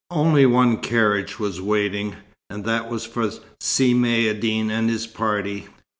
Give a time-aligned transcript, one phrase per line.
[0.09, 2.15] Only one carriage was waiting,
[2.49, 5.67] and that was for Si Maïeddine and his party.